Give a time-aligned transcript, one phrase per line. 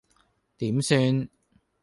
[0.57, 1.29] 點算